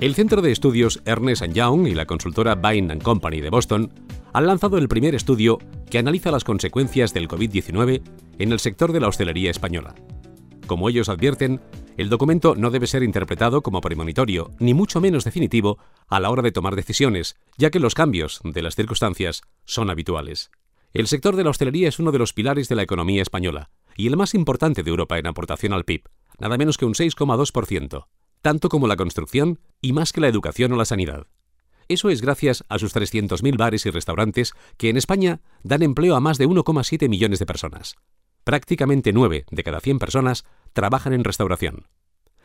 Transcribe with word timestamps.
El 0.00 0.14
centro 0.14 0.42
de 0.42 0.52
estudios 0.52 1.02
Ernest 1.06 1.44
Young 1.46 1.88
y 1.88 1.94
la 1.94 2.06
consultora 2.06 2.54
Bain 2.54 3.00
Company 3.00 3.40
de 3.40 3.50
Boston 3.50 3.92
han 4.32 4.46
lanzado 4.46 4.78
el 4.78 4.86
primer 4.86 5.16
estudio 5.16 5.58
que 5.90 5.98
analiza 5.98 6.30
las 6.30 6.44
consecuencias 6.44 7.12
del 7.12 7.26
COVID-19 7.26 8.02
en 8.38 8.52
el 8.52 8.60
sector 8.60 8.92
de 8.92 9.00
la 9.00 9.08
hostelería 9.08 9.50
española. 9.50 9.96
Como 10.68 10.88
ellos 10.88 11.08
advierten, 11.08 11.60
el 11.96 12.10
documento 12.10 12.54
no 12.54 12.70
debe 12.70 12.86
ser 12.86 13.02
interpretado 13.02 13.60
como 13.60 13.80
premonitorio, 13.80 14.52
ni 14.60 14.72
mucho 14.72 15.00
menos 15.00 15.24
definitivo, 15.24 15.78
a 16.06 16.20
la 16.20 16.30
hora 16.30 16.42
de 16.42 16.52
tomar 16.52 16.76
decisiones, 16.76 17.36
ya 17.56 17.70
que 17.70 17.80
los 17.80 17.96
cambios 17.96 18.40
de 18.44 18.62
las 18.62 18.76
circunstancias 18.76 19.42
son 19.64 19.90
habituales. 19.90 20.52
El 20.92 21.08
sector 21.08 21.34
de 21.34 21.42
la 21.42 21.50
hostelería 21.50 21.88
es 21.88 21.98
uno 21.98 22.12
de 22.12 22.20
los 22.20 22.32
pilares 22.32 22.68
de 22.68 22.76
la 22.76 22.82
economía 22.82 23.22
española 23.22 23.70
y 23.96 24.06
el 24.06 24.16
más 24.16 24.34
importante 24.34 24.84
de 24.84 24.90
Europa 24.90 25.18
en 25.18 25.26
aportación 25.26 25.72
al 25.72 25.84
PIB, 25.84 26.04
nada 26.38 26.56
menos 26.56 26.78
que 26.78 26.84
un 26.84 26.94
6,2%, 26.94 28.06
tanto 28.42 28.68
como 28.68 28.86
la 28.86 28.96
construcción 28.96 29.60
y 29.80 29.92
más 29.92 30.12
que 30.12 30.20
la 30.20 30.28
educación 30.28 30.72
o 30.72 30.76
la 30.76 30.84
sanidad. 30.84 31.26
Eso 31.88 32.10
es 32.10 32.20
gracias 32.20 32.64
a 32.68 32.78
sus 32.78 32.94
300.000 32.94 33.56
bares 33.56 33.86
y 33.86 33.90
restaurantes 33.90 34.52
que 34.76 34.90
en 34.90 34.96
España 34.96 35.40
dan 35.62 35.82
empleo 35.82 36.16
a 36.16 36.20
más 36.20 36.36
de 36.36 36.46
1,7 36.46 37.08
millones 37.08 37.38
de 37.38 37.46
personas. 37.46 37.96
Prácticamente 38.44 39.12
9 39.12 39.46
de 39.50 39.62
cada 39.62 39.80
100 39.80 39.98
personas 39.98 40.44
trabajan 40.72 41.12
en 41.12 41.24
restauración. 41.24 41.86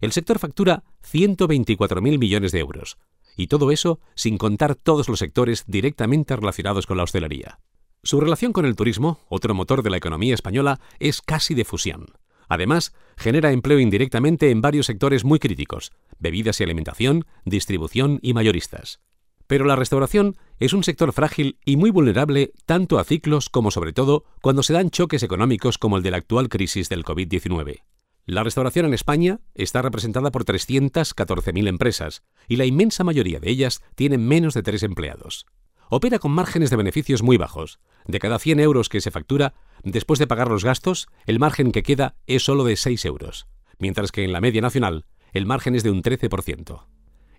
El 0.00 0.12
sector 0.12 0.38
factura 0.38 0.84
124.000 1.10 2.18
millones 2.18 2.52
de 2.52 2.60
euros, 2.60 2.98
y 3.36 3.46
todo 3.46 3.70
eso 3.70 4.00
sin 4.14 4.38
contar 4.38 4.74
todos 4.74 5.08
los 5.08 5.18
sectores 5.18 5.64
directamente 5.66 6.34
relacionados 6.36 6.86
con 6.86 6.96
la 6.96 7.02
hostelería. 7.02 7.60
Su 8.02 8.20
relación 8.20 8.52
con 8.52 8.64
el 8.66 8.76
turismo, 8.76 9.20
otro 9.28 9.54
motor 9.54 9.82
de 9.82 9.90
la 9.90 9.96
economía 9.96 10.34
española, 10.34 10.80
es 10.98 11.20
casi 11.22 11.54
de 11.54 11.64
fusión. 11.64 12.06
Además, 12.48 12.94
genera 13.16 13.52
empleo 13.52 13.78
indirectamente 13.78 14.50
en 14.50 14.60
varios 14.60 14.86
sectores 14.86 15.24
muy 15.24 15.38
críticos, 15.38 15.92
bebidas 16.18 16.60
y 16.60 16.64
alimentación, 16.64 17.24
distribución 17.44 18.18
y 18.22 18.34
mayoristas. 18.34 19.00
Pero 19.46 19.64
la 19.64 19.76
restauración 19.76 20.36
es 20.58 20.72
un 20.72 20.82
sector 20.82 21.12
frágil 21.12 21.58
y 21.64 21.76
muy 21.76 21.90
vulnerable 21.90 22.52
tanto 22.64 22.98
a 22.98 23.04
ciclos 23.04 23.48
como 23.48 23.70
sobre 23.70 23.92
todo 23.92 24.24
cuando 24.42 24.62
se 24.62 24.72
dan 24.72 24.90
choques 24.90 25.22
económicos 25.22 25.78
como 25.78 25.96
el 25.96 26.02
de 26.02 26.10
la 26.10 26.16
actual 26.16 26.48
crisis 26.48 26.88
del 26.88 27.04
COVID-19. 27.04 27.82
La 28.24 28.42
restauración 28.42 28.86
en 28.86 28.94
España 28.94 29.38
está 29.54 29.82
representada 29.82 30.32
por 30.32 30.44
314.000 30.44 31.68
empresas 31.68 32.24
y 32.48 32.56
la 32.56 32.64
inmensa 32.64 33.04
mayoría 33.04 33.38
de 33.38 33.50
ellas 33.50 33.82
tienen 33.94 34.26
menos 34.26 34.52
de 34.54 34.64
tres 34.64 34.82
empleados. 34.82 35.46
Opera 35.88 36.18
con 36.18 36.32
márgenes 36.32 36.70
de 36.70 36.76
beneficios 36.76 37.22
muy 37.22 37.36
bajos. 37.36 37.78
De 38.06 38.18
cada 38.18 38.38
100 38.38 38.60
euros 38.60 38.88
que 38.88 39.00
se 39.00 39.10
factura, 39.10 39.54
después 39.84 40.18
de 40.18 40.26
pagar 40.26 40.48
los 40.48 40.64
gastos, 40.64 41.08
el 41.26 41.38
margen 41.38 41.70
que 41.72 41.82
queda 41.82 42.16
es 42.26 42.44
solo 42.44 42.64
de 42.64 42.76
6 42.76 43.04
euros, 43.04 43.46
mientras 43.78 44.10
que 44.10 44.24
en 44.24 44.32
la 44.32 44.40
media 44.40 44.60
nacional 44.60 45.04
el 45.32 45.46
margen 45.46 45.74
es 45.74 45.82
de 45.82 45.90
un 45.90 46.02
13%. 46.02 46.86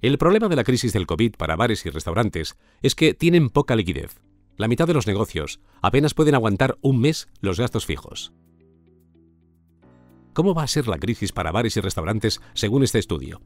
El 0.00 0.18
problema 0.18 0.48
de 0.48 0.56
la 0.56 0.64
crisis 0.64 0.92
del 0.92 1.06
COVID 1.06 1.34
para 1.36 1.56
bares 1.56 1.84
y 1.86 1.90
restaurantes 1.90 2.56
es 2.82 2.94
que 2.94 3.14
tienen 3.14 3.50
poca 3.50 3.74
liquidez. 3.74 4.20
La 4.56 4.68
mitad 4.68 4.86
de 4.86 4.94
los 4.94 5.06
negocios 5.06 5.60
apenas 5.82 6.14
pueden 6.14 6.34
aguantar 6.34 6.78
un 6.82 7.00
mes 7.00 7.28
los 7.40 7.58
gastos 7.58 7.86
fijos. 7.86 8.32
¿Cómo 10.34 10.54
va 10.54 10.62
a 10.62 10.68
ser 10.68 10.86
la 10.86 10.98
crisis 10.98 11.32
para 11.32 11.50
bares 11.50 11.76
y 11.76 11.80
restaurantes 11.80 12.40
según 12.52 12.84
este 12.84 12.98
estudio? 12.98 13.40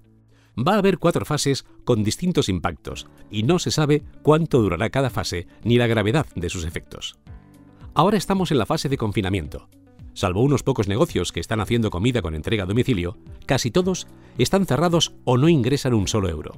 Va 0.58 0.74
a 0.74 0.78
haber 0.78 0.98
cuatro 0.98 1.24
fases 1.24 1.64
con 1.84 2.04
distintos 2.04 2.48
impactos 2.48 3.06
y 3.30 3.44
no 3.44 3.58
se 3.58 3.70
sabe 3.70 4.02
cuánto 4.22 4.60
durará 4.60 4.90
cada 4.90 5.10
fase 5.10 5.46
ni 5.64 5.78
la 5.78 5.86
gravedad 5.86 6.26
de 6.34 6.50
sus 6.50 6.64
efectos. 6.64 7.18
Ahora 7.94 8.16
estamos 8.16 8.50
en 8.50 8.58
la 8.58 8.66
fase 8.66 8.88
de 8.88 8.96
confinamiento. 8.96 9.68
Salvo 10.12 10.42
unos 10.42 10.62
pocos 10.62 10.88
negocios 10.88 11.32
que 11.32 11.40
están 11.40 11.60
haciendo 11.60 11.90
comida 11.90 12.20
con 12.20 12.34
entrega 12.34 12.64
a 12.64 12.66
domicilio, 12.66 13.16
casi 13.46 13.70
todos 13.70 14.06
están 14.38 14.66
cerrados 14.66 15.14
o 15.24 15.38
no 15.38 15.48
ingresan 15.48 15.94
un 15.94 16.08
solo 16.08 16.28
euro. 16.28 16.52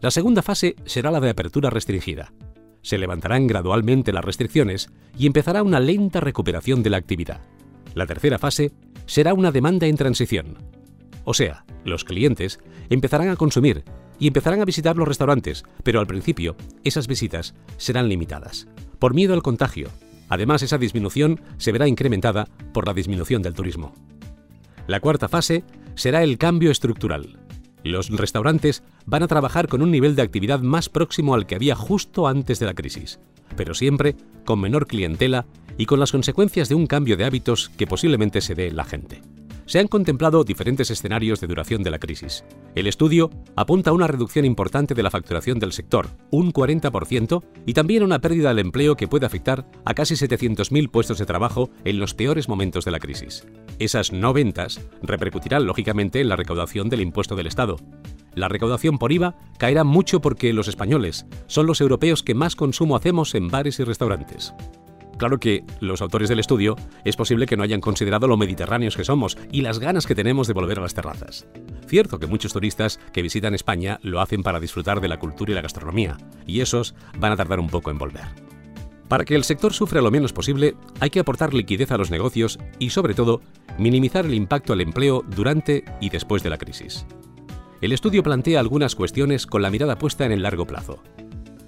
La 0.00 0.10
segunda 0.10 0.42
fase 0.42 0.76
será 0.86 1.10
la 1.10 1.20
de 1.20 1.30
apertura 1.30 1.68
restringida. 1.68 2.32
Se 2.82 2.96
levantarán 2.96 3.46
gradualmente 3.46 4.12
las 4.12 4.24
restricciones 4.24 4.88
y 5.18 5.26
empezará 5.26 5.62
una 5.62 5.80
lenta 5.80 6.20
recuperación 6.20 6.82
de 6.82 6.90
la 6.90 6.96
actividad. 6.96 7.42
La 7.94 8.06
tercera 8.06 8.38
fase 8.38 8.72
será 9.04 9.34
una 9.34 9.52
demanda 9.52 9.86
en 9.86 9.96
transición. 9.96 10.56
O 11.30 11.32
sea, 11.32 11.64
los 11.84 12.02
clientes 12.02 12.58
empezarán 12.88 13.28
a 13.28 13.36
consumir 13.36 13.84
y 14.18 14.26
empezarán 14.26 14.62
a 14.62 14.64
visitar 14.64 14.96
los 14.96 15.06
restaurantes, 15.06 15.62
pero 15.84 16.00
al 16.00 16.08
principio 16.08 16.56
esas 16.82 17.06
visitas 17.06 17.54
serán 17.76 18.08
limitadas, 18.08 18.66
por 18.98 19.14
miedo 19.14 19.32
al 19.32 19.42
contagio. 19.44 19.90
Además, 20.28 20.62
esa 20.62 20.76
disminución 20.76 21.40
se 21.56 21.70
verá 21.70 21.86
incrementada 21.86 22.48
por 22.72 22.84
la 22.84 22.94
disminución 22.94 23.42
del 23.42 23.54
turismo. 23.54 23.94
La 24.88 24.98
cuarta 24.98 25.28
fase 25.28 25.62
será 25.94 26.24
el 26.24 26.36
cambio 26.36 26.72
estructural. 26.72 27.38
Los 27.84 28.10
restaurantes 28.10 28.82
van 29.06 29.22
a 29.22 29.28
trabajar 29.28 29.68
con 29.68 29.82
un 29.82 29.92
nivel 29.92 30.16
de 30.16 30.22
actividad 30.22 30.58
más 30.58 30.88
próximo 30.88 31.34
al 31.34 31.46
que 31.46 31.54
había 31.54 31.76
justo 31.76 32.26
antes 32.26 32.58
de 32.58 32.66
la 32.66 32.74
crisis, 32.74 33.20
pero 33.56 33.72
siempre 33.74 34.16
con 34.44 34.60
menor 34.60 34.88
clientela 34.88 35.46
y 35.78 35.86
con 35.86 36.00
las 36.00 36.10
consecuencias 36.10 36.68
de 36.68 36.74
un 36.74 36.88
cambio 36.88 37.16
de 37.16 37.24
hábitos 37.24 37.68
que 37.68 37.86
posiblemente 37.86 38.40
se 38.40 38.56
dé 38.56 38.72
la 38.72 38.84
gente. 38.84 39.22
Se 39.70 39.78
han 39.78 39.86
contemplado 39.86 40.42
diferentes 40.42 40.90
escenarios 40.90 41.40
de 41.40 41.46
duración 41.46 41.84
de 41.84 41.92
la 41.92 42.00
crisis. 42.00 42.44
El 42.74 42.88
estudio 42.88 43.30
apunta 43.54 43.90
a 43.90 43.92
una 43.92 44.08
reducción 44.08 44.44
importante 44.44 44.96
de 44.96 45.02
la 45.04 45.12
facturación 45.12 45.60
del 45.60 45.70
sector, 45.70 46.08
un 46.32 46.52
40%, 46.52 47.44
y 47.66 47.72
también 47.72 48.02
una 48.02 48.18
pérdida 48.18 48.48
del 48.48 48.58
empleo 48.58 48.96
que 48.96 49.06
puede 49.06 49.26
afectar 49.26 49.70
a 49.84 49.94
casi 49.94 50.16
700.000 50.16 50.90
puestos 50.90 51.18
de 51.18 51.26
trabajo 51.26 51.70
en 51.84 52.00
los 52.00 52.14
peores 52.14 52.48
momentos 52.48 52.84
de 52.84 52.90
la 52.90 52.98
crisis. 52.98 53.46
Esas 53.78 54.12
no 54.12 54.32
ventas 54.32 54.80
repercutirán 55.04 55.66
lógicamente 55.66 56.20
en 56.20 56.30
la 56.30 56.34
recaudación 56.34 56.88
del 56.88 57.02
impuesto 57.02 57.36
del 57.36 57.46
Estado. 57.46 57.76
La 58.34 58.48
recaudación 58.48 58.98
por 58.98 59.12
IVA 59.12 59.36
caerá 59.56 59.84
mucho 59.84 60.20
porque 60.20 60.52
los 60.52 60.66
españoles 60.66 61.26
son 61.46 61.66
los 61.66 61.80
europeos 61.80 62.24
que 62.24 62.34
más 62.34 62.56
consumo 62.56 62.96
hacemos 62.96 63.36
en 63.36 63.46
bares 63.46 63.78
y 63.78 63.84
restaurantes. 63.84 64.52
Claro 65.20 65.38
que 65.38 65.64
los 65.80 66.00
autores 66.00 66.30
del 66.30 66.38
estudio 66.38 66.76
es 67.04 67.14
posible 67.14 67.44
que 67.44 67.54
no 67.54 67.62
hayan 67.62 67.82
considerado 67.82 68.26
lo 68.26 68.38
mediterráneos 68.38 68.96
que 68.96 69.04
somos 69.04 69.36
y 69.52 69.60
las 69.60 69.78
ganas 69.78 70.06
que 70.06 70.14
tenemos 70.14 70.46
de 70.46 70.54
volver 70.54 70.78
a 70.78 70.80
las 70.80 70.94
terrazas. 70.94 71.46
Cierto 71.86 72.18
que 72.18 72.26
muchos 72.26 72.54
turistas 72.54 72.98
que 73.12 73.20
visitan 73.20 73.52
España 73.52 74.00
lo 74.02 74.22
hacen 74.22 74.42
para 74.42 74.60
disfrutar 74.60 75.02
de 75.02 75.08
la 75.08 75.18
cultura 75.18 75.52
y 75.52 75.54
la 75.54 75.60
gastronomía, 75.60 76.16
y 76.46 76.62
esos 76.62 76.94
van 77.18 77.32
a 77.32 77.36
tardar 77.36 77.60
un 77.60 77.68
poco 77.68 77.90
en 77.90 77.98
volver. 77.98 78.24
Para 79.08 79.26
que 79.26 79.34
el 79.34 79.44
sector 79.44 79.74
sufra 79.74 80.00
lo 80.00 80.10
menos 80.10 80.32
posible, 80.32 80.74
hay 81.00 81.10
que 81.10 81.20
aportar 81.20 81.52
liquidez 81.52 81.92
a 81.92 81.98
los 81.98 82.10
negocios 82.10 82.58
y, 82.78 82.88
sobre 82.88 83.12
todo, 83.12 83.42
minimizar 83.76 84.24
el 84.24 84.32
impacto 84.32 84.72
al 84.72 84.80
empleo 84.80 85.22
durante 85.28 85.84
y 86.00 86.08
después 86.08 86.42
de 86.42 86.48
la 86.48 86.56
crisis. 86.56 87.04
El 87.82 87.92
estudio 87.92 88.22
plantea 88.22 88.58
algunas 88.58 88.94
cuestiones 88.94 89.46
con 89.46 89.60
la 89.60 89.68
mirada 89.68 89.98
puesta 89.98 90.24
en 90.24 90.32
el 90.32 90.40
largo 90.40 90.66
plazo 90.66 91.02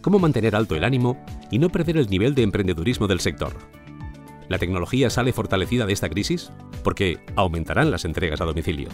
cómo 0.02 0.18
mantener 0.18 0.54
alto 0.54 0.74
el 0.74 0.84
ánimo 0.84 1.24
y 1.50 1.58
no 1.58 1.70
perder 1.70 1.96
el 1.96 2.10
nivel 2.10 2.34
de 2.34 2.42
emprendedurismo 2.42 3.06
del 3.06 3.20
sector. 3.20 3.54
¿La 4.48 4.58
tecnología 4.58 5.08
sale 5.08 5.32
fortalecida 5.32 5.86
de 5.86 5.94
esta 5.94 6.10
crisis? 6.10 6.52
Porque 6.84 7.20
aumentarán 7.36 7.90
las 7.90 8.04
entregas 8.04 8.40
a 8.40 8.44
domicilio. 8.44 8.90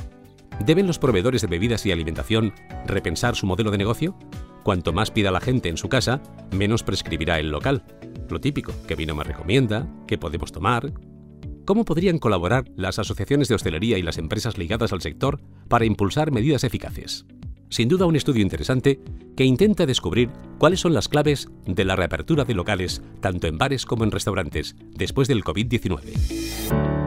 ¿Deben 0.64 0.86
los 0.86 0.98
proveedores 0.98 1.42
de 1.42 1.48
bebidas 1.48 1.84
y 1.86 1.92
alimentación 1.92 2.52
repensar 2.86 3.34
su 3.34 3.46
modelo 3.46 3.70
de 3.70 3.78
negocio? 3.78 4.16
Cuanto 4.62 4.92
más 4.92 5.10
pida 5.10 5.30
la 5.30 5.40
gente 5.40 5.68
en 5.68 5.76
su 5.76 5.88
casa, 5.88 6.20
menos 6.52 6.82
prescribirá 6.82 7.38
el 7.38 7.50
local. 7.50 7.84
Lo 8.28 8.40
típico, 8.40 8.72
que 8.86 8.96
vino 8.96 9.14
me 9.14 9.24
recomienda, 9.24 9.88
qué 10.06 10.18
podemos 10.18 10.52
tomar. 10.52 10.92
¿Cómo 11.64 11.84
podrían 11.84 12.18
colaborar 12.18 12.64
las 12.76 12.98
asociaciones 12.98 13.48
de 13.48 13.54
hostelería 13.54 13.98
y 13.98 14.02
las 14.02 14.18
empresas 14.18 14.58
ligadas 14.58 14.92
al 14.92 15.00
sector 15.00 15.40
para 15.68 15.84
impulsar 15.84 16.32
medidas 16.32 16.64
eficaces? 16.64 17.26
Sin 17.68 17.88
duda 17.88 18.06
un 18.06 18.16
estudio 18.16 18.42
interesante 18.42 19.00
que 19.36 19.44
intenta 19.44 19.86
descubrir 19.86 20.30
cuáles 20.58 20.80
son 20.80 20.94
las 20.94 21.08
claves 21.08 21.48
de 21.66 21.84
la 21.84 21.96
reapertura 21.96 22.44
de 22.44 22.54
locales 22.54 23.02
tanto 23.20 23.46
en 23.46 23.58
bares 23.58 23.86
como 23.86 24.04
en 24.04 24.10
restaurantes 24.10 24.76
después 24.94 25.28
del 25.28 25.44
COVID-19. 25.44 26.97